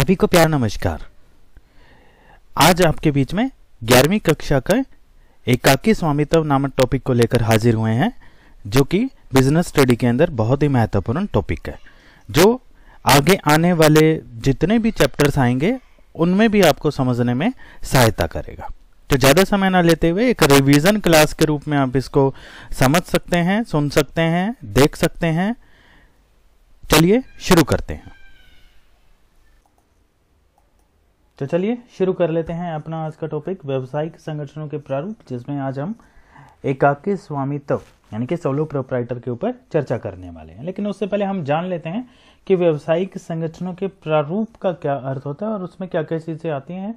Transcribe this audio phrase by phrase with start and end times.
[0.00, 1.00] सभी को प्यार नमस्कार।
[2.56, 3.50] आज आपके बीच में
[3.82, 4.74] ग्यारहवीं कक्षा का
[5.46, 8.12] एकाकी स्वामित्व नामक टॉपिक को लेकर हाजिर हुए हैं,
[8.66, 8.98] जो कि
[9.34, 11.78] बिज़नेस स्टडी के अंदर बहुत ही महत्वपूर्ण टॉपिक है,
[12.28, 12.62] जो
[13.04, 15.76] आगे आने वाले जितने भी चैप्टर्स आएँगे,
[16.14, 18.70] उनमें भी आपको समझने में सहायता करेगा।
[19.10, 22.34] तो ज़्यादा समय ना लेते हुए एक रिवीजन क्लास के रूप में आप इसको
[22.78, 25.54] समझ सकते हैं, सुन सकते हैं, देख सकते हैं।
[26.90, 28.19] चलिए शुरू करते हैं।
[31.40, 35.58] तो चलिए शुरू कर लेते हैं अपना आज का टॉपिक व्यवसायिक संगठनों के प्रारूप, जिसमें
[35.58, 35.94] आज हम
[36.64, 37.80] एकाकी स्वामित्व
[38.12, 41.64] यानी कि सोलो प्रोपराइटर के ऊपर चर्चा करने वाले हैं। लेकिन उससे पहले हम जान
[41.64, 42.08] लेते हैं
[42.46, 46.50] कि व्यवसायिक संगठनों के प्रारूप का क्या अर्थ होता है और उसमें क्या क्या चीज़ें
[46.50, 46.94] आती हैं।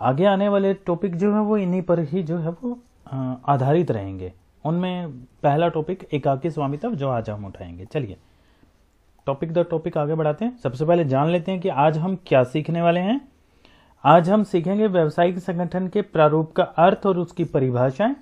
[0.00, 2.78] आगे आने वाले टॉपिक जो है, वो इन्हीं पर ही जो है, वो
[3.46, 4.32] आधारित रहेंगे।
[4.64, 5.10] उनमें
[5.42, 8.16] पहला टॉपिक एकाकी स्वामित्व जो आज हम उठाएँगे। चलिए।
[9.26, 12.42] टॉपिक द टॉपिक आगे बढ़ाते हैं। सबसे पहले जान लेते हैं कि आज हम क्या
[12.44, 13.20] सीखने वाले हैं।
[14.04, 18.14] आज हम सीखेंगे व्यावसायिक संगठन के प्रारूप का अर्थ और उसकी परिभाषाएँ।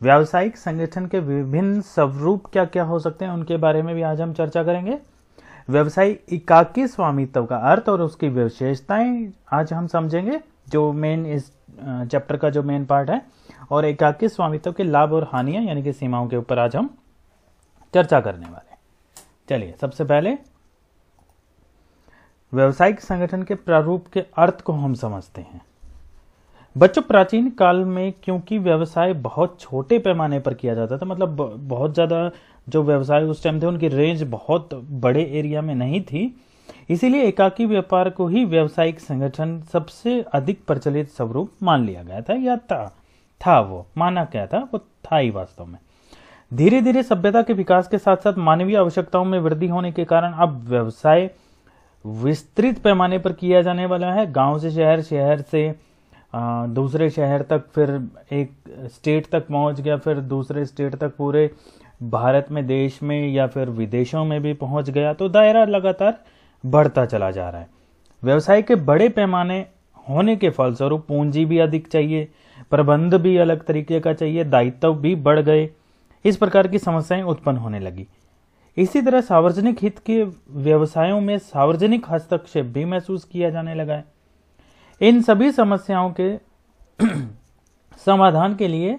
[0.00, 4.20] व्यावसायिक संगठन के विभिन्न स्वरूप क्या क्या हो सकते हैं, उनके बारे में भी आज
[4.20, 4.98] हम चर्चा करेंगे।
[5.68, 12.36] व्यवसायी एकाकी स्वामित्व का अर्थ और उसकी विशेषताएँ आज हम समझेंगे, जो मेन इस चैप्टर
[12.36, 13.20] का जो मेन पार्ट है।
[13.70, 16.90] और एकाकी स्वामित्व के लाभ और हानियाँ, यानी कि सीमाओं के ऊपर आज हम
[17.94, 18.67] चर्चा करने वाले
[19.48, 20.36] चलिए, सबसे पहले
[22.52, 25.60] व्यवसायिक संगठन के प्रारूप के अर्थ को हम समझते हैं।
[26.76, 31.36] बच्चों, प्राचीन काल में क्योंकि व्यवसाय बहुत छोटे पैमाने पर किया जाता था मतलब
[31.68, 32.30] बहुत ज़्यादा
[32.66, 36.34] जो व्यवसाय उस टाइम थे, उनकी रेंज बहुत बड़े एरिया में नहीं थी।
[36.90, 42.34] इसीलिए एकाकी व्यापार को ही व्यवसायिक संगठन सबसे अधिक प्रचलित स्वरूप मान लिया गया था,
[42.34, 42.86] या था
[43.40, 45.78] था वो, माना क्या था, वो था ही वास्तव में।
[46.52, 50.32] धीरे धीरे सभ्यता के विकास के साथ साथ मानवीय आवश्यकताओं में वृद्धि होने के कारण
[50.32, 51.30] अब व्यवसाय
[52.04, 55.74] विस्तृत पैमाने पर किया जाने वाला है। गाँव से शहर शहर से
[56.32, 57.90] दूसरे शहर तक फिर
[58.32, 58.52] एक
[58.86, 61.50] स्टेट तक पहुँच गया, फिर दूसरे स्टेट तक पूरे
[62.02, 66.18] भारत में, देश में या फिर विदेशों में भी पहुँच गया। तो दायरा लगातार
[66.64, 67.68] बढ़ता चला जा रहा है।
[68.22, 69.64] व्यवसाय के बड़े पैमाने
[70.08, 72.28] होने के फलस्वरूप पूंजी भी अधिक चाहिए,
[72.70, 75.68] प्रबंध भी अलग तरीके का चाहिए, दायित्व भी बढ़ गए।
[76.28, 78.06] इस प्रकार की समस्याएँ उत्पन्न होने लगी।
[78.76, 84.04] इसी तरह सार्वजनिक हित के व्यवसायों में सार्वजनिक हस्तक्षेप भी महसूस किया जाने लगा है।
[85.00, 86.36] इन सभी समस्याओं के
[88.06, 88.98] समाधान के लिए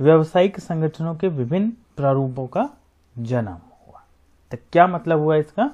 [0.00, 2.68] व्यवसायिक संगठनों के विभिन्न प्रारूपों का
[3.18, 4.02] जन्म हुआ।
[4.52, 5.70] तो क्या मतलब हुआ इसका?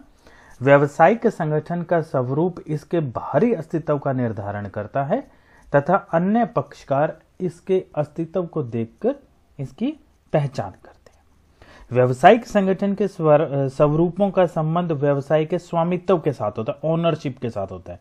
[0.61, 5.21] व्यवसायिक संगठन का स्वरूप इसके बाहरी अस्तित्व का निर्धारण करता है
[5.73, 9.15] तथा अन्य पक्षकार इसके अस्तित्व को देखकर
[9.59, 9.93] इसकी
[10.35, 11.23] पहचान करते हैं।
[11.91, 17.51] व्यवसायिक संगठन के स्वरूपों का संबंध व्यवसाय के स्वामित्व के साथ होता है ओनरशिप के
[17.51, 17.99] साथ होता है।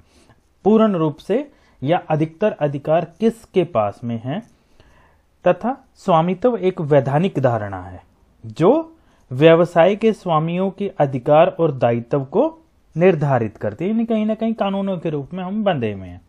[0.65, 1.47] पूर्ण रूप से
[1.81, 4.39] या अधिकतर अधिकार किसके पास में है?
[5.45, 8.01] तथा स्वामित्व एक वैधानिक धारणा है,
[8.43, 8.95] जो
[9.31, 12.45] व्यवसाय के स्वामियों के अधिकार और दायित्व को
[12.95, 16.21] निर्धारित करती है। कहीं ना कहीं कानूनों के रूप में हम बंधे हुए हैं।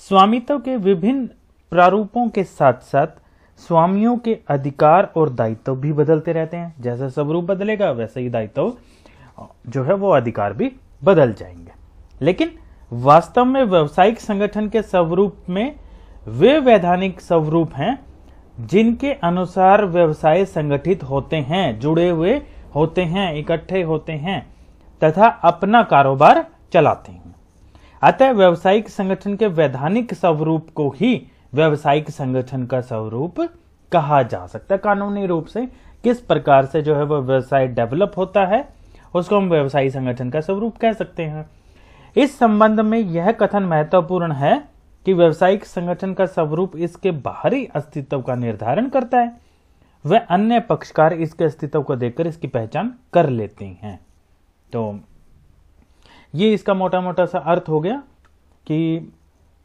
[0.00, 1.28] स्वामित्व के विभिन्न
[1.72, 3.06] प्रारूपों के साथ साथ
[3.58, 8.72] स्वामियों के अधिकार और दायित्व भी बदलते रहते हैं। जैसे स्वरूप बदलेगा, वैसे ही दायित्व
[9.66, 10.72] जो है वो अधिकार भी
[11.04, 11.72] बदल जाएँगे।
[12.22, 12.50] लेकिन
[12.92, 15.76] वास्तव में व्यावसायिक संगठन के स्वरूप में
[16.28, 18.06] वे वैधानिक स्वरूप हैं,
[18.60, 22.42] जिनके अनुसार व्यवसाय संगठित होते हैं, जुड़े हुए
[22.74, 24.54] होते हैं, इकट्ठे होते हैं,
[25.04, 27.34] तथा अपना कारोबार चलाते हैं।
[28.02, 33.40] अतः व्यवसायिक संगठन के वैधानिक स्वरूप को ही व्यवसायिक संगठन का स्वरूप
[33.92, 35.66] कहा जा सकता है, कानूनी रूप से।
[36.04, 38.68] किस प्रकार से जो है वह व्यवसाय डेवलप होता है,
[39.14, 41.48] उसको हम व्यवसायी संगठन का स्वरूप कह सकते हैं।
[42.16, 44.68] इस संबंध में यह कथन महत्वपूर्ण है
[45.06, 49.32] कि व्यवसायिक संगठन का स्वरूप इसके बाहरी अस्तित्व का निर्धारण करता है।
[50.04, 53.98] वह अन्य पक्षकार इसके अस्तित्व को देखकर इसकी पहचान कर लेते हैं।
[54.72, 55.00] तो
[56.34, 58.02] ये इसका मोटा मोटा सा अर्थ हो गया
[58.66, 59.12] कि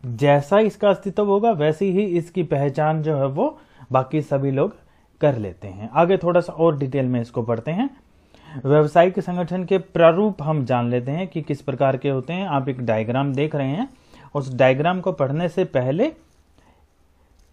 [0.04, 3.60] जैसा इसका अस्तित्व होगा, वैसी ही इसकी पहचान जो है वो
[3.92, 4.76] बाकी सभी लोग
[5.22, 7.90] कर लेते हैं। आगे थोड़ा सा और डिटेल में इसको पढ़ते हैं।
[8.66, 12.70] व्यवसायिक संगठन के प्रारूप हम जान लेते हैं कि किस प्रकार के होते हैं। आप
[12.70, 13.90] एक डायग्राम देख रहे हैं।
[14.36, 16.12] उस डायग्राम को पढ़ने से पहले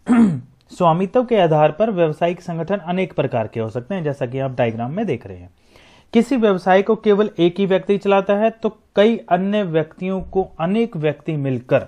[0.70, 4.50] स्वामित्व के आधार पर व्यवसायिक संगठन अनेक प्रकार के हो सकते हैं, जैसा कि आप
[4.50, 5.50] डायग्राम में देख रहे हैं।
[6.12, 10.96] किसी व्यवसाय को केवल एक ही व्यक्ति चलाता है तो कई अन्य व्यक्तियों को अनेक
[10.96, 11.86] व्यक्ति मिलकर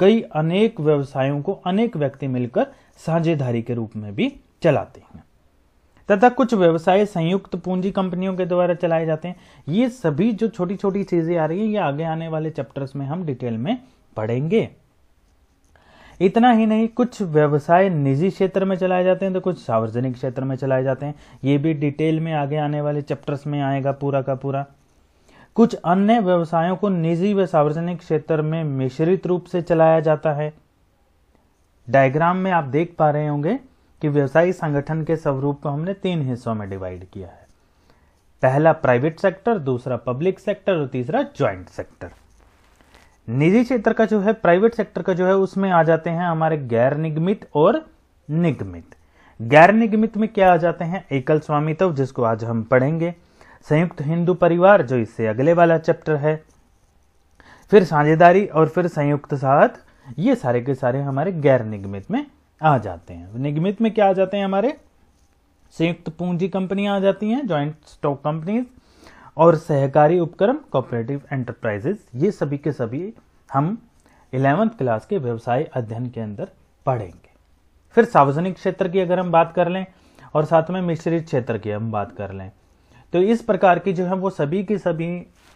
[0.00, 2.66] कई अनेक व्यवसायों को अनेक व्यक्ति मिलकर
[3.06, 4.32] साझेदारी के रूप में भी
[4.62, 5.24] चलाते हैं।
[6.08, 9.36] तथा कुछ व्यवसाय संयुक्त पूंजी कंपनियों के द्वारा चलाए जाते हैं।
[9.68, 13.06] ये सभी जो छोटी छोटी चीज़ें आ रही है, ये आगे आने वाले चैप्टर्स में
[13.06, 13.76] हम डिटेल में
[14.16, 14.68] पढ़ेंगे।
[16.20, 20.44] इतना ही नहीं, कुछ व्यवसाय निजी क्षेत्र में चलाए जाते हैं तो कुछ सार्वजनिक क्षेत्र
[20.44, 21.14] में चलाए जाते हैं।
[21.44, 24.66] ये भी डिटेल में आगे आने वाले चैप्टर्स में आएगा पूरा का पूरा।
[25.54, 30.52] कुछ अन्य व्यवसायों को निजी व सार्वजनिक क्षेत्र में मिश्रित रूप से चलाया जाता है।
[31.90, 33.58] डायग्राम में आप देख पा रहे होंगे
[34.02, 37.46] कि व्यवसायी संगठन के स्वरूप को हमने तीन हिस्सों में डिवाइड किया है।
[38.42, 42.10] पहला प्राइवेट सेक्टर, दूसरा पब्लिक सेक्टर और तीसरा ज्वाइंट सेक्टर।
[43.28, 46.58] निजी क्षेत्र का जो है, प्राइवेट सेक्टर का जो है, उसमें आ जाते हैं हमारे
[46.58, 47.90] गैर निगमित और
[48.30, 48.94] निगमित।
[49.42, 51.06] गैर निगमित में क्या आ जाते हैं?
[51.12, 53.14] एकल स्वामित्व जिसको आज हम पढ़ेंगे।
[53.64, 56.34] संयुक्त हिंदू परिवार, जो इससे अगले वाला चैप्टर है।
[57.70, 59.68] फिर साझेदारी और फिर संयुक्त साथ,
[60.18, 62.24] ये सारे के सारे हमारे गैर निगमित में
[62.62, 64.76] आ जाते हैं। निगमित में क्या आ जाते हैं हमारे?
[65.74, 68.64] संयुक्त पूंजी कंपनियाँ आ जाती हैं ज्वाइंट स्टॉक कंपनीज़
[69.36, 73.12] और सहकारी उपक्रम कोऑपरेटिव एंटरप्राइजेस ये सभी के सभी
[73.52, 73.76] हम
[74.32, 76.48] इलेवेंथ क्लास के व्यवसाय अध्ययन के अंदर
[76.86, 77.30] पढ़ेंगे।
[77.96, 79.86] फिर सार्वजनिक क्षेत्र की अगर हम बात कर लें,
[80.34, 82.50] और साथ में मिश्रित क्षेत्र की हम बात कर लें
[83.12, 85.08] तो इस प्रकार की जो है वो सभी के सभी,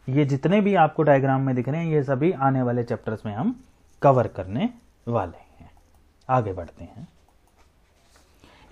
[0.09, 3.35] ये जितने भी आपको डायग्राम में दिख रहे हैं, ये सभी आने वाले चैप्टर्स में
[3.35, 3.55] हम
[4.03, 4.71] कवर करने
[5.09, 5.71] वाले हैं।
[6.29, 7.09] आगे बढ़ते हैं।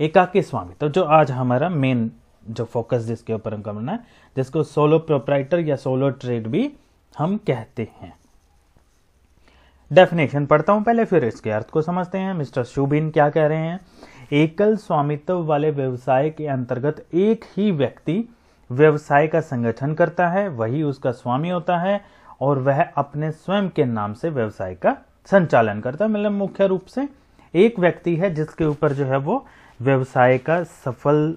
[0.00, 2.10] एकाकी स्वामी तो जो आज हमारा मेन
[2.50, 3.98] जो फोकस जिसके ऊपर हम करना है,
[4.36, 6.70] जिसको सोलो प्रोपराइटर या सोलो ट्रेड भी
[7.14, 8.12] हम कहते हैं।
[9.90, 13.58] डेफिनेशन पढ़ता हूँ पहले, फिर इसके अर्थ को समझते हैं। मिस्टर शुबिन क्या कह रहे
[13.58, 13.80] हैं?
[14.32, 18.14] एकल स्वामित्व वाले व्यवसाय के अंतर्गत एक ही व्यक्ति
[18.72, 22.00] व्यवसाय का संगठन करता है, वही उसका स्वामी होता है
[22.40, 24.96] और वह अपने स्वयं के नाम से व्यवसाय का
[25.26, 27.08] संचालन करता है। मतलब मुख्य रूप से
[27.54, 29.44] एक व्यक्ति है जिसके ऊपर जो है वो
[29.80, 31.36] व्यवसाय का सफल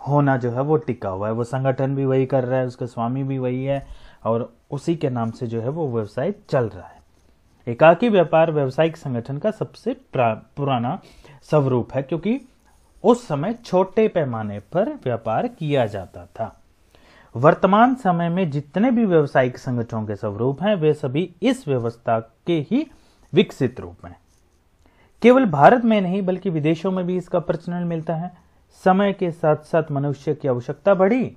[0.00, 2.86] होना जो है वो टिका हुआ है। वो संगठन भी वही कर रहा है, उसका
[2.86, 3.86] स्वामी भी वही है
[4.24, 6.94] और उसी के नाम से जो है वो व्यवसाय चल रहा है।
[7.66, 10.98] एकाकी व्यापार व्यवसायिक संगठन का सबसे पुराना
[11.42, 12.40] स्वरूप है क्योंकि
[13.06, 16.62] उस समय छोटे पैमाने पर व्यापार किया जाता था।
[17.36, 22.66] वर्तमान समय में जितने भी व्यवसायिक संगठनों के स्वरूप हैं, वे सभी इस व्यवस्था के
[22.70, 22.86] ही
[23.32, 24.16] विकसित रूप हैं।
[25.22, 28.32] केवल भारत में नहीं, बल्कि विदेशों में भी इसका प्रचलन मिलता है।
[28.84, 31.36] समय के साथ साथ मनुष्य की आवश्यकता बढ़ी,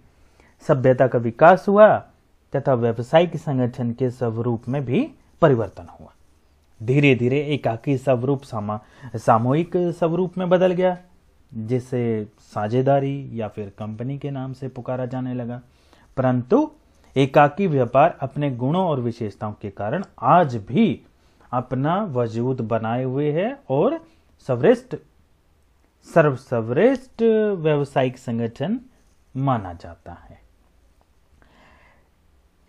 [0.67, 1.97] सभ्यता का विकास हुआ,
[2.55, 5.11] तथा व्यवसायिक संगठन के स्वरूप में भी
[5.41, 6.09] परिवर्तन हुआ।
[6.83, 8.41] धीरे धीरे एकाकी स्वरूप
[9.15, 10.97] सामूहिक स्वरूप में बदल गया।
[11.53, 15.61] जिसे साझेदारी या फिर कंपनी के नाम से पुकारा जाने लगा।
[16.17, 16.71] परंतु
[17.17, 21.01] एकाकी व्यापार अपने गुणों और विशेषताओं के कारण आज भी
[21.51, 24.05] अपना वजूद बनाए हुए है और
[24.47, 24.95] सर्वश्रेष्ठ
[26.03, 27.21] सर्वश्रेष्ठ
[27.57, 28.79] व्यवसायिक संगठन
[29.37, 30.41] माना जाता है।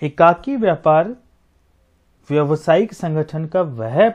[0.03, 1.17] एकाकी व्यापार
[2.31, 4.11] व्यवसायिक संगठन का वह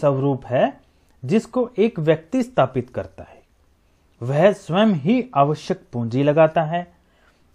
[0.00, 0.80] स्वरूप है
[1.24, 3.43] जिसको एक व्यक्ति स्थापित करता है।
[4.24, 6.86] वह स्वयं ही आवश्यक पूंजी लगाता है।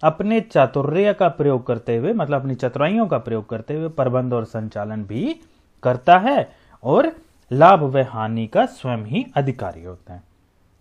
[0.04, 4.46] अपने चातुर्य का प्रयोग करते हुए मतलब अपनी चतुराइयों का प्रयोग करते हुए प्रबंध और
[4.46, 5.36] संचालन भी
[5.84, 6.50] करता है
[6.84, 7.12] और
[7.52, 10.24] लाभ व हानि का स्वयं ही अधिकारी होता है।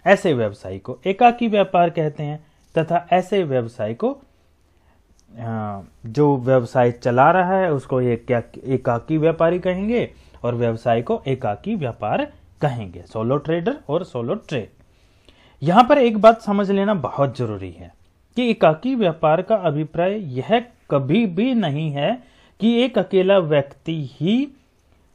[0.07, 2.45] ऐसे व्यवसायी को एकाकी व्यापार कहते हैं
[2.75, 4.17] तथा ऐसे व्यवसाय को
[5.31, 8.31] जो व्यवसाय चला रहा है, उसको एक,
[8.65, 10.09] एकाकी व्यापारी कहेंगे
[10.45, 12.25] और व्यवसाय को एकाकी व्यापार
[12.61, 14.69] कहेंगे। सोलो ट्रेडर और सोलो ट्रेड।
[15.63, 17.93] यहाँ पर एक बात समझ लेना बहुत ज़रूरी है
[18.37, 20.61] कि एकाकी व्यापार का अभिप्राय यह
[20.91, 22.13] कभी भी नहीं है
[22.61, 24.37] कि एक अकेला व्यक्ति ही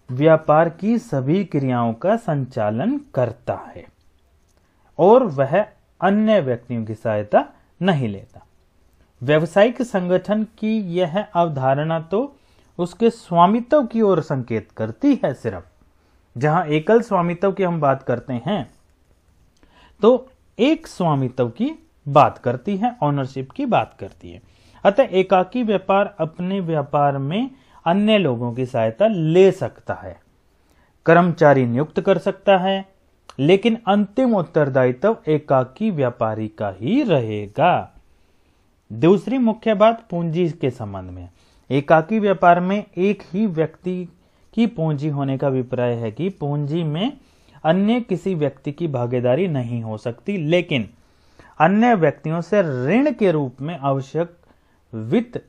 [0.10, 3.86] व्यापार की सभी क्रियाओं का संचालन करता है
[5.00, 5.60] और वह
[6.02, 7.46] अन्य व्यक्तियों की सहायता
[7.82, 8.46] नहीं लेता।
[9.22, 12.36] व्यवसायिक संगठन की यह अवधारणा तो
[12.80, 15.66] उसके स्वामित्व की ओर संकेत करती है सिर्फ़।
[16.36, 18.64] जहाँ एकल स्वामित्व की हम बात करते हैं
[20.02, 20.30] तो
[20.60, 21.72] एक स्वामित्व की
[22.08, 24.42] बात करती है ऑनरशिप की बात करती है।
[24.84, 27.50] अतः एकाकी व्यापार अपने व्यापार में
[27.86, 30.20] अन्य लोगों की सहायता ले सकता है।
[31.06, 32.86] कर्मचारी नियुक्त कर सकता है,
[33.40, 37.92] लेकिन अंतिम उत्तरदायित्व एकाकी व्यापारी का ही रहेगा।
[38.94, 41.30] दूसरी मुख्य बात पूंजी के संबंध में।
[41.72, 44.10] एकाकी व्यापार में एक ही व्यक्ति
[44.54, 47.18] की पूंजी होने का अभिप्राय है कि पूंजी में
[47.64, 50.90] अन्य किसी व्यक्ति की भागीदारी नहीं हो सकती, लेकिन
[51.60, 54.38] अन्य व्यक्तियों से ऋण के रूप में आवश्यक
[54.94, 55.42] वित्त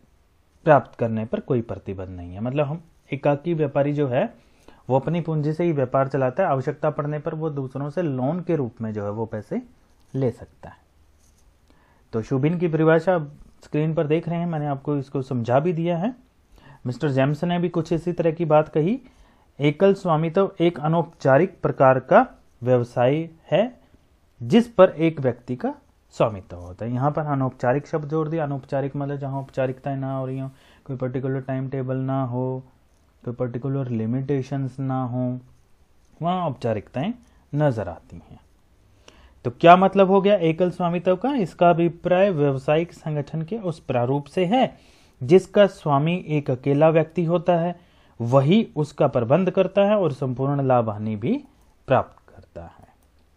[0.64, 4.34] प्राप्त करने पर कोई प्रतिबंध नहीं है। मतलब हम एकाकी व्यापारी जो है,
[4.90, 8.40] वो अपनी पूंजी से ही व्यापार चलाता है, आवश्यकता पड़ने पर वो दूसरों से लोन
[8.40, 9.62] के रूप में जो है वो पैसे
[10.14, 10.76] ले सकता है।
[12.12, 13.18] तो शुभिन की परिभाषा
[13.64, 16.14] स्क्रीन पर देख रहे हैं, मैंने आपको इसको समझा भी दिया है।
[16.86, 19.00] मिस्टर जेम्स ने भी कुछ इसी तरह की बात कही
[19.58, 22.26] एकल स्वामित्व एक अनौपचारिक प्रकार का
[22.62, 23.80] व्यवसाय है,
[24.40, 25.74] जिस पर एक व्यक्ति का
[26.14, 30.26] स्वामित्व होता है। यहाँ पर अनौपचारिक शब्द जोड़ दिया। अनौपचारिक मतलब जहाँ औपचारिकताएँ ना हो
[30.26, 30.48] रही हो,
[30.86, 32.62] कोई पर्टिकुलर टाइम टेबल ना हो,
[33.24, 35.38] कोई पर्टिकुलर लिमिटेशंस ना हो,
[36.22, 37.14] वहाँ औपचारिकताएँ
[37.54, 38.40] नज़र आती हैं।
[39.44, 41.34] तो क्या मतलब हो गया एकल स्वामित्व का?
[41.34, 44.76] इसका अभिप्राय व्यवसायिक संगठन के उस प्रारूप से है,
[45.20, 47.76] जिसका स्वामी एक अकेला व्यक्ति होता है
[48.20, 51.44] वही उसका प्रबंध करता है और संपूर्ण लाभ हानि भी
[51.86, 52.88] प्राप्त करता है।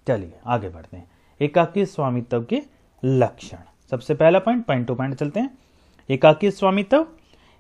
[0.07, 2.62] चलिए, आगे बढ़ते हैं। एकाकी स्वामित्व के
[3.05, 3.57] लक्षण।
[3.91, 5.57] सबसे पहला पॉइंट पॉइंट टू पॉइंट चलते हैं।
[6.10, 7.07] एकाकी स्वामित्व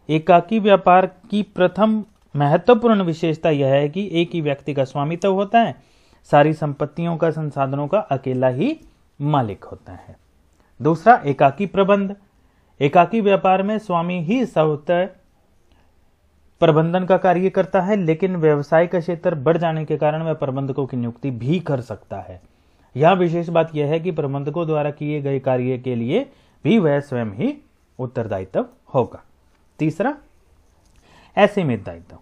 [0.09, 2.05] एकाकी व्यापार की प्रथम
[2.35, 5.75] महत्वपूर्ण विशेषता यह है कि एक ही व्यक्ति का स्वामित्व होता है।
[6.23, 8.79] सारी संपत्तियों का, संसाधनों का अकेला ही
[9.21, 10.17] मालिक होता है।
[10.81, 12.15] दूसरा, एकाकी प्रबंध।
[12.81, 15.07] एकाकी व्यापार में स्वामी ही स्वतः
[16.61, 20.85] प्रबंधन का कार्य करता है, लेकिन व्यवसाय का क्षेत्र बढ़ जाने के कारण वह प्रबंधकों
[20.85, 22.41] की नियुक्ति भी कर सकता है।
[22.95, 26.25] यह विशेष बात यह है कि प्रबंधकों द्वारा किए गए कार्य के लिए
[26.63, 27.53] भी वह स्वयं ही
[27.99, 29.21] उत्तरदायित्व होगा।
[29.79, 30.15] तीसरा
[31.37, 32.17] असीमित दायित्व।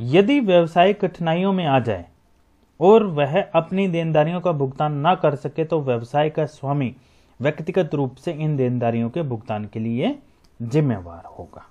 [0.00, 2.04] यदि व्यवसाय कठिनाइयों में आ जाए
[2.80, 6.94] और वह अपनी देनदारियों का भुगतान ना कर सके तो व्यवसाय का स्वामी
[7.40, 10.18] व्यक्तिगत रूप से इन देनदारियों के भुगतान के लिए
[10.62, 11.66] जिम्मेवार होगा।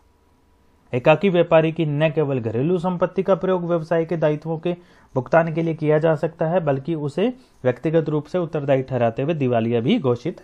[0.94, 4.76] एकाकी व्यापारी की न केवल घरेलू संपत्ति का प्रयोग व्यवसाय के दायित्वों के
[5.16, 7.28] भुगतान के लिए किया जा सकता है, बल्कि उसे
[7.64, 10.42] व्यक्तिगत रूप से उत्तरदायी ठहराते हुए दिवालिया भी घोषित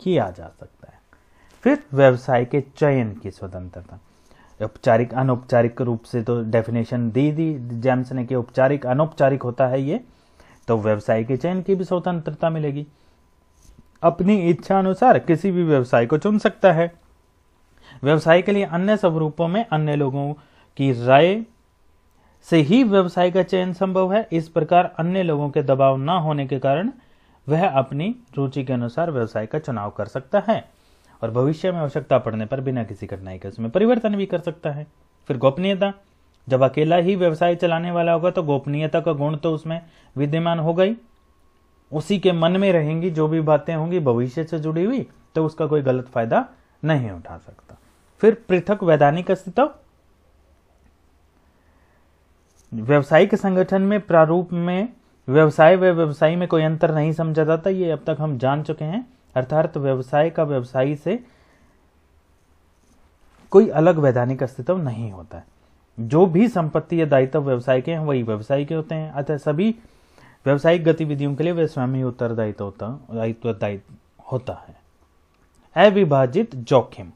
[0.00, 0.98] किया जा सकता है।
[1.64, 3.98] फिर व्यवसाय के चयन की स्वतंत्रता।
[4.60, 9.82] औपचारिक, अनौपचारिक रूप से तो डेफिनेशन दी दी, जेम्स ने कि औपचारिक, अनौपचारिक होता है
[9.82, 10.00] ये
[10.68, 12.86] तो व्यवसाय के चयन की भी स्वतंत्रता मिलेगी।
[14.02, 16.92] अपनी इच्छा अनुसार किसी भी व्यवसाय को चुन सकता है।
[18.02, 20.32] व्यवसाय के लिए अन्य स्वरूपों में अन्य लोगों
[20.78, 21.42] की राय
[22.46, 26.46] से ही व्यवसाय का चयन संभव है। इस प्रकार अन्य लोगों के दबाव न होने
[26.46, 26.90] के कारण
[27.46, 30.64] वह अपनी रुचि के अनुसार व्यवसाय का चुनाव कर सकता है
[31.22, 34.70] और भविष्य में आवश्यकता पड़ने पर बिना किसी कठिनाई के उसमें परिवर्तन भी कर सकता
[34.70, 34.86] है।
[35.28, 35.92] फिर गोपनीयता।
[36.48, 39.80] जब अकेला ही व्यवसाय चलाने वाला होगा तो गोपनीयता का गुण तो उसमें
[40.16, 40.96] विद्यमान ही
[41.92, 45.66] उसी के मन में रहेंगी, जो भी बातें होंगी, भविष्य से जुड़ी हुई तो उसका
[45.66, 46.44] कोई गलत फ़ायदा
[46.84, 47.76] नहीं उठा सकता।
[48.20, 49.70] फिर पृथक वैधानिक अस्तित्व।
[52.74, 54.92] व्यवसायिक संगठन में प्रारूप में
[55.28, 58.84] व्यवसाय व व्यवसायी में कोई अंतर नहीं समझा जाता, ये अब तक हम जान चुके
[58.84, 61.24] हैं। अर्थात व्यवसाय का व्यवसायी से
[63.50, 65.44] कोई अलग वैधानिक अस्तित्व नहीं होता है।
[66.00, 69.74] जो भी संपत्ति या दायित्व व्यवसाय के हैं, वही व्यवसाय के होते हैं। अतः सभी
[70.46, 73.94] व्यवसायिक गतिविधियों के लिए वे स्वयं ही उत्तरदायित्व होता, दायित्व दायित्व
[74.32, 74.80] होता है।
[75.90, 77.12] अविभाजित जोखिम।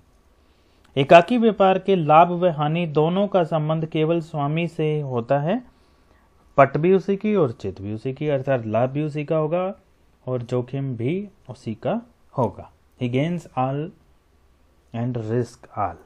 [0.96, 5.62] एकाकी व्यापार के लाभ व हानि दोनों का संबंध केवल स्वामी से होता है।
[6.58, 9.74] पट भी उसी की और चित भी उसी की, अर्थात लाभ भी उसी का होगा
[10.26, 12.00] और जोखिम भी उसी का
[12.38, 12.70] होगा।
[13.00, 13.90] ही gains all
[14.94, 15.96] and risk all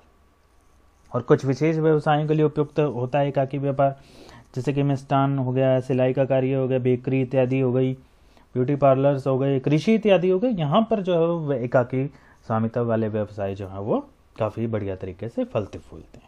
[1.12, 3.96] और कुछ विशेष व्यवसायों के लिए उपयुक्त होता है एकाकी व्यापार,
[4.54, 7.92] जैसे कि मिष्टान हो गया, सिलाई का कार्य हो गया, बेकरी इत्यादि हो गई,
[8.54, 12.06] ब्यूटी पार्लर्स हो गए, कृषि इत्यादि हो गए, यहाँ पर जो है एकाकी
[12.46, 14.06] स्वामित्व वाले व्यवसाय जो है वो
[14.38, 16.26] काफ़ी बढ़िया तरीके से फलते फूलते हैं।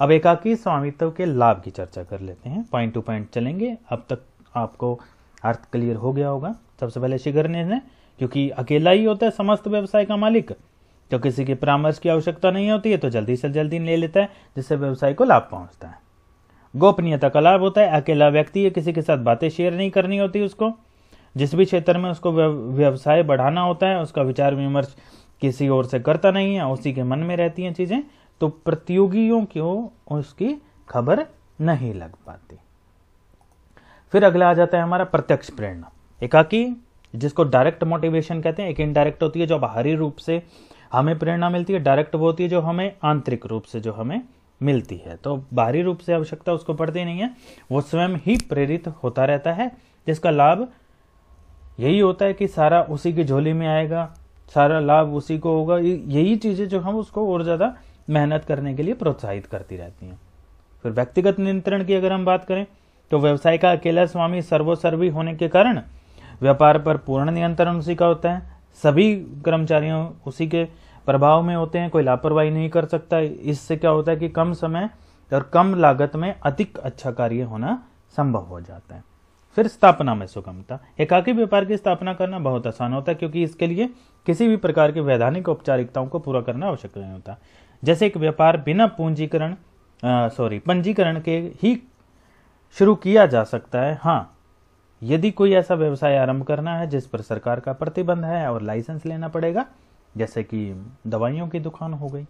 [0.00, 4.04] अब एकाकी स्वामित्व के लाभ की चर्चा कर लेते हैं। पॉइंट टू पॉइंट चलेंगे। अब
[4.10, 4.22] तक
[4.54, 4.98] आपको
[5.44, 7.80] अर्थ क्लियर हो गया होगा। सबसे पहले शिखर ने
[8.20, 10.52] क्योंकि अकेला ही होता है समस्त व्यवसाय का मालिक।
[11.10, 14.20] तो किसी के परामर्श की आवश्यकता नहीं होती है तो जल्दी से जल्दी ले लेता
[14.20, 15.98] है, जिससे व्यवसाय को लाभ पहुँचता है।
[16.74, 20.18] गोपनीयता का लाभ होता है। अकेला व्यक्ति है किसी के साथ बातें शेयर नहीं करनी
[20.18, 20.72] होती उसको।
[21.36, 24.96] जिस भी क्षेत्र में उसको व्यवसाय बढ़ाना होता है, उसका विचार विमर्श
[25.42, 28.02] किसी और से करता नहीं है, उसी के मन में रहती हैं चीज़ें
[28.40, 30.54] तो प्रतियोगियों को उसकी
[30.88, 31.26] खबर
[31.60, 32.56] नहीं लग पाती।
[34.12, 36.64] फिर अगला आ जाता है हमारा प्रत्यक्ष प्रेरणा। एकाकी,
[37.14, 40.42] जिसको डायरेक्ट मोटिवेशन कहते हैं, एक इनडायरेक्ट होती है जो बाहरी रूप से
[40.92, 44.20] हमें प्रेरणा मिलती है डायरेक्ट वो होती है जो हमें आंतरिक रूप से जो हमें
[44.60, 47.30] मिलती है। तो बाहरी रूप से आवश्यकता उसको पड़ती नहीं है,
[47.72, 49.70] वो स्वयं ही प्रेरित होता रहता है,
[50.06, 50.68] जिसका लाभ
[51.80, 54.12] यही होता है कि सारा उसी की झोली में आएगा
[54.54, 57.74] सारा लाभ उसी को होगा। यही चीज़ें जो हम उसको और ज़्यादा
[58.08, 60.18] मेहनत करने के लिए प्रोत्साहित करती रहती हैं।
[60.84, 62.66] फिर व्यक्तिगत नियंत्रण की अगर हम बात करें
[63.10, 65.80] तो व्यवसाय का अकेला स्वामी सर्वोसर्वी होने के कारण
[66.40, 68.50] व्यापार पर पूर्ण नियंत्रण उसी का होता है।
[68.82, 70.64] सभी कर्मचारियों उसी के
[71.06, 74.52] प्रभाव में होते हैं, कोई लापरवाही नहीं कर सकता। इससे क्या होता है कि कम
[74.54, 74.88] समय
[75.32, 77.82] और कम लागत में अधिक अच्छा कार्य होना
[78.14, 79.02] संभव हो जाता है।
[79.56, 83.66] फिर स्थापना में सुगमता। एकाकी व्यापार की स्थापना करना बहुत आसान होता है, क्योंकि इसके
[83.66, 83.88] लिए
[84.26, 87.36] किसी भी प्रकार की वैधानिक औपचारिकताओं को पूरा करना आवश्यक नहीं होता।
[87.82, 89.56] जैसे एक व्यापार बिना पूंजीकरण
[90.02, 91.76] सॉरी पंजीकरण के ही
[92.76, 94.38] शुरू किया जा सकता है। हाँ
[95.02, 99.06] यदि कोई ऐसा व्यवसाय आरंभ करना है, जिस पर सरकार का प्रतिबंध है और लाइसेंस
[99.06, 99.64] लेना पड़ेगा,
[100.14, 102.24] जैसे कि दवाइयों की दुकान हो गई,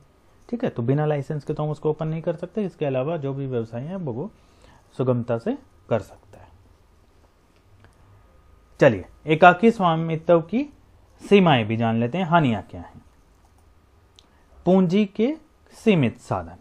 [0.49, 3.17] ठीक है तो बिना लाइसेंस के तो हम उसको ओपन नहीं कर सकते। इसके अलावा
[3.17, 4.31] जो भी व्यवसाय है वो
[4.99, 5.57] सुगमता से
[5.89, 6.42] कर सकता है।
[8.83, 10.73] चलिए, एकाकी स्वामित्व की
[11.29, 13.03] सीमाएँ भी जान लेते हैं। हानियाँ क्या हैं?
[14.65, 15.37] पूंजी के
[15.73, 16.57] सीमित साधन।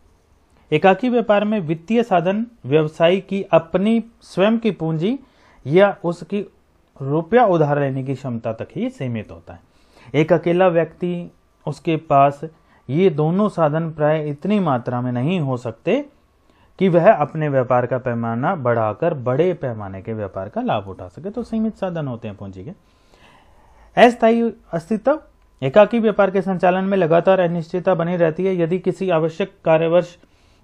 [0.71, 5.19] एकाकी व्यापार में वित्तीय साधन, व्यवसायी की अपनी स्वयं की पूंजी
[5.67, 6.45] या उसकी
[7.01, 9.59] रुपया उधार लेने की क्षमता तक ही सीमित होता है।
[10.15, 11.31] एक अकेला व्यक्ति,
[11.67, 12.41] उसके पास
[12.89, 16.05] ये दोनों साधन प्राय इतनी मात्रा में नहीं हो सकते
[16.79, 21.29] कि वह अपने व्यापार का पैमाना बढ़ाकर बड़े पैमाने के व्यापार का लाभ उठा सके।
[21.29, 22.71] तो सीमित साधन होते हैं पूंजी के।
[23.97, 25.19] अस्थायी अस्तित्व,
[25.61, 30.15] एकाकी व्यापार के संचालन में लगातार अनिश्चितता बनी रहती है। यदि किसी आवश्यक कार्यवर्ष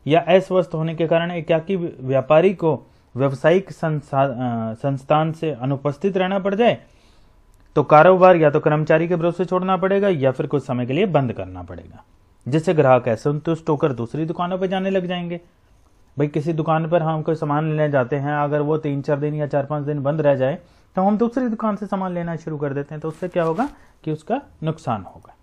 [0.05, 2.79] या अस्वस्थ होने के कारण एकाकी व्यापारी को
[3.15, 6.77] व्यवसायिक संस्थान से अनुपस्थित रहना पड़ जाए
[7.75, 11.05] तो कारोबार या तो कर्मचारी के भरोसे छोड़ना पड़ेगा या फिर कुछ समय के लिए
[11.07, 12.03] बंद करना पड़ेगा,
[12.45, 15.39] जिससे ग्राहक असंतुष्ट होकर दूसरी दुकानों पर जाने लग जाएँगे।
[16.17, 19.35] भाई किसी दुकान पर हम कोई सामान लेने जाते हैं, अगर वो तीन, चार दिन
[19.35, 20.57] या चार, पाँच दिन बंद रह जाए
[20.95, 23.69] तो हम दूसरी दुकान से सामान लेना शुरू कर देते हैं तो उससे क्या होगा
[24.03, 25.35] कि उसका नुकसान होगा।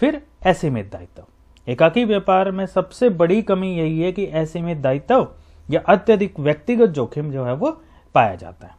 [0.00, 1.24] फिर असीमित दायित्व।
[1.66, 5.26] एकाकी व्यापार में सबसे बड़ी कमी यही है कि असीमित दायित्व
[5.68, 7.70] या अत्यधिक व्यक्तिगत जोखिम जो है वो
[8.14, 8.76] पाया जाता है।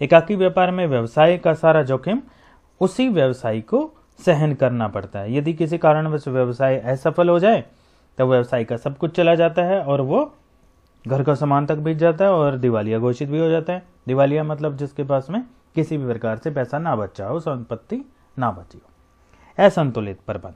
[0.00, 2.22] एकाकी व्यापार में व्यवसाय का सारा जोखिम
[2.80, 7.64] उसी व्यवसायी को सहन करना पड़ता है। यदि किसी कारणवश व्यवसाय असफल हो जाए
[8.18, 10.34] तो व्यवसाय का सब कुछ चला जाता है और वो
[11.08, 14.44] घर का सामान तक बीत जाता है और दिवालिया घोषित भी हो जाता है। दिवालिया
[14.44, 15.42] मतलब जिसके पास में
[15.74, 18.04] किसी भी प्रकार से पैसा ना बचा हो, संपत्ति
[18.38, 20.54] ना बची हो। असंतुलित प्रबंध।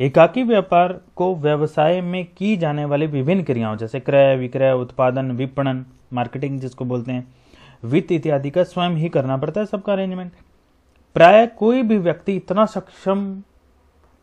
[0.00, 5.84] एकाकी व्यापार को व्यवसाय में की जाने वाली विभिन्न क्रियाओं जैसे क्रय, विक्रय, उत्पादन, विपणन,
[6.12, 7.34] मार्केटिंग जिसको बोलते हैं,
[7.84, 10.32] वित्त इत्यादि का स्वयं ही करना पड़ता है सबका अरेंजमेंट
[11.14, 13.42] प्राय कोई भी व्यक्ति इतना सक्षम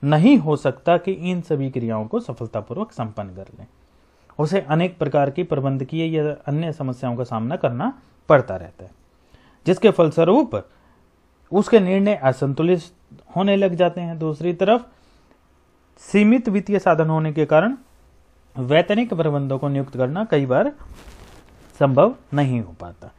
[0.07, 3.65] नहीं हो सकता कि इन सभी क्रियाओं को सफलतापूर्वक संपन्न कर ले।
[4.39, 7.91] उसे अनेक प्रकार की प्रबंधकीय या अन्य समस्याओं का सामना करना
[8.29, 8.91] पड़ता रहता है,
[9.65, 10.63] जिसके फलस्वरूप
[11.51, 12.81] उसके निर्णय असंतुलित
[13.35, 14.81] होने लग जाते हैं। दूसरी तरफ़,
[16.01, 17.77] सीमित वित्तीय साधन होने के कारण
[18.55, 20.71] वैतनिक प्रबंधों को नियुक्त करना कई बार
[21.79, 23.11] संभव नहीं हो पाता।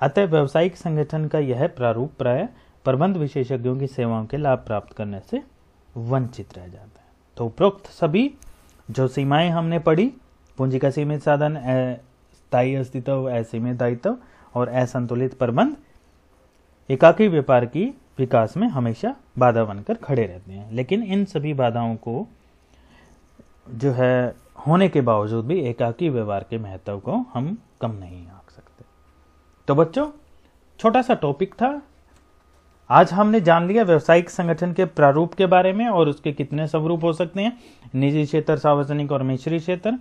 [0.00, 2.48] अतः व्यवसायिक संगठन का यह प्रारूप प्राय
[2.84, 5.42] प्रबंध विशेषज्ञों की सेवाओं के लाभ प्राप्त करने से
[5.96, 8.34] वंचित रह जाता है। तो उपरोक्त सभी
[8.90, 10.12] जो सीमाएँ हमने पढ़ी,
[10.58, 11.56] पूंजी का सीमित साधन
[12.34, 14.16] स्थायी अस्तित्व, असीमित दायित्व
[14.54, 15.76] और असंतुलित प्रबंध,
[16.90, 17.84] एकाकी व्यापार की
[18.18, 22.26] विकास में हमेशा बाधा बनकर खड़े रहते हैं। लेकिन इन सभी बाधाओं को
[23.70, 24.34] जो है,
[24.66, 28.84] होने के बावजूद भी एकाकी व्यवहार के महत्व को हम कम नहीं आंक सकते।
[29.68, 30.10] तो बच्चों,
[30.78, 31.82] छोटा सा टॉपिक था
[32.90, 37.04] आज हमने जान लिया व्यवसायिक संगठन के प्रारूप के बारे में और उसके कितने स्वरूप
[37.04, 37.58] हो सकते हैं।
[37.94, 39.92] निजी क्षेत्र, सार्वजनिक और मिश्री क्षेत्र।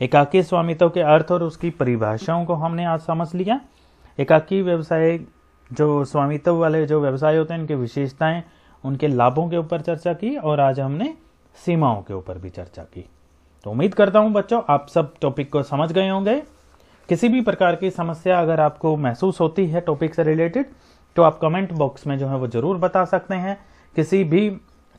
[0.00, 3.60] एकाकी स्वामित्व के अर्थ और उसकी परिभाषाओं को हमने आज समझ लिया।
[4.18, 5.20] एकाकी व्यवसाय,
[5.72, 8.42] जो स्वामित्व वाले जो व्यवसाय होते हैं इनकी विशेषताएँ,
[8.84, 11.14] उनके लाभों के ऊपर चर्चा की और आज हमने
[11.66, 13.04] सीमाओं के ऊपर भी चर्चा की।
[13.64, 16.42] तो उम्मीद करता हूँ बच्चों, आप सब टॉपिक को समझ गए होंगे।
[17.08, 20.66] किसी भी प्रकार की समस्या अगर आपको महसूस होती है टॉपिक से रिलेटेड
[21.18, 23.56] तो आप कमेंट बॉक्स में जो है वो ज़रूर बता सकते हैं।
[23.96, 24.40] किसी भी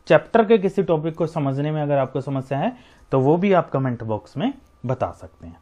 [0.08, 2.76] चैप्टर के किसी टॉपिक को समझने में अगर आपको समस्या है
[3.12, 4.52] तो वो भी आप कमेंट बॉक्स में
[4.86, 5.58] बता सकते हैं।